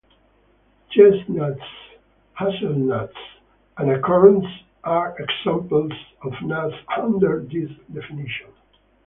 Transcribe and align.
Chestnuts, 0.89 1.61
hazelnuts, 2.35 3.13
and 3.77 3.91
acorns 3.91 4.47
are 4.83 5.15
examples 5.19 5.91
of 6.23 6.33
nuts 6.41 6.73
under 6.97 7.43
this 7.43 7.69
definition. 7.93 8.47